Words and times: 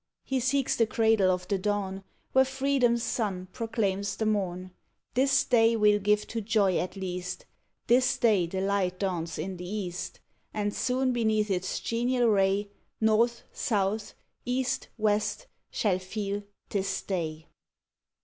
He 0.23 0.39
seeks 0.39 0.75
the 0.75 0.87
cradle 0.87 1.29
of 1.29 1.47
the 1.47 1.59
dawn, 1.59 2.03
Where 2.31 2.43
Freedom's 2.43 3.03
sun 3.03 3.49
proclaims 3.53 4.15
the 4.15 4.25
morn 4.25 4.71
This 5.13 5.43
day 5.45 5.75
we'll 5.75 5.99
give 5.99 6.25
to 6.29 6.41
joy 6.41 6.79
at 6.79 6.95
least; 6.95 7.45
This 7.85 8.17
day 8.17 8.47
the 8.47 8.61
light 8.61 8.97
dawns 8.97 9.37
in 9.37 9.57
the 9.57 9.69
East, 9.69 10.19
And 10.55 10.73
soon 10.73 11.13
beneath 11.13 11.51
its 11.51 11.79
genial 11.79 12.29
ray 12.29 12.71
North, 12.99 13.43
South, 13.51 14.15
East, 14.43 14.87
West, 14.97 15.45
shall 15.69 15.99
feel 15.99 16.45
'tis 16.69 17.03
day. 17.03 17.45